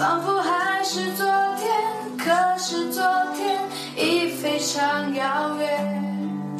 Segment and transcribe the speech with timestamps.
[0.00, 1.26] 仿佛还是昨
[1.58, 1.70] 天，
[2.16, 3.04] 可是昨
[3.36, 3.60] 天
[3.98, 6.56] 已非常遥远。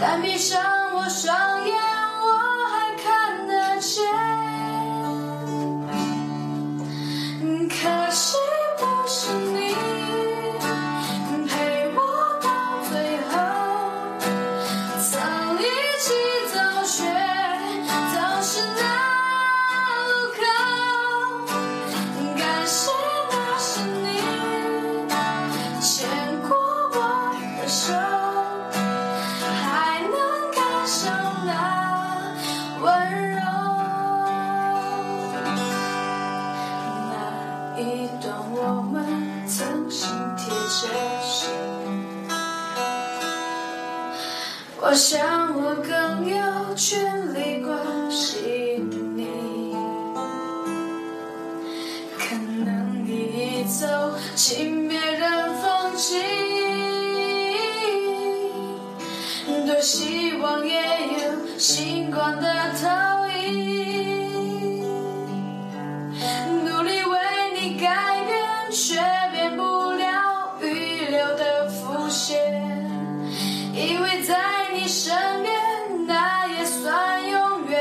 [0.00, 0.58] 但闭上
[0.94, 1.76] 我双眼，
[44.80, 49.26] 我想我更有权利关心你。
[52.16, 53.10] 可能你
[53.60, 53.86] 已走，
[54.36, 56.18] 请别人风景。
[59.66, 62.48] 多希望也有星光的
[62.80, 62.88] 投
[63.28, 64.80] 影。
[66.64, 67.18] 努力为
[67.60, 68.96] 你改变，却
[69.32, 69.62] 变不
[69.92, 72.38] 了预留的伏线。
[73.74, 74.57] 以为在
[74.88, 75.54] 身边，
[76.06, 77.76] 那也算永远。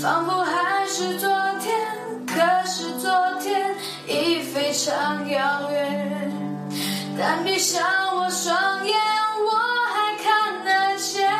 [0.00, 1.28] 仿佛还是昨
[1.60, 1.78] 天，
[2.26, 6.32] 可是昨天已非常遥远。
[7.18, 7.82] 但闭上
[8.16, 8.96] 我双眼，
[9.44, 9.50] 我
[9.92, 11.30] 还看得见。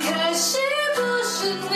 [0.00, 0.58] 可惜
[0.94, 1.71] 不是你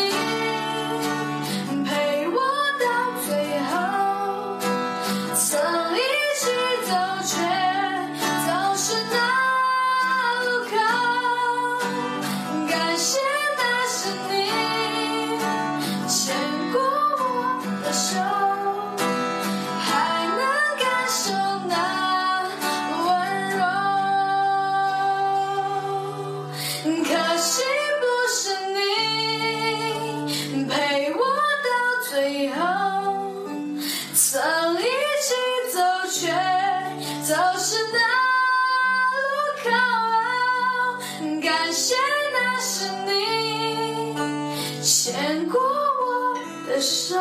[41.66, 41.97] 感谢
[42.32, 44.15] 那是你
[44.84, 46.38] 牵过我
[46.69, 47.19] 的手，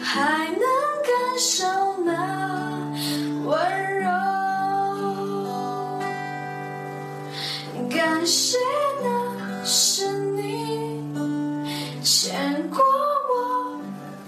[0.00, 0.60] 还能
[1.02, 1.66] 感受
[2.04, 2.12] 那
[3.44, 3.58] 温
[3.98, 4.08] 柔。
[7.90, 8.56] 感谢
[9.02, 11.12] 那是你
[12.04, 13.80] 牵过我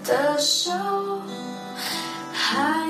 [0.03, 0.69] 的手，
[2.33, 2.84] 还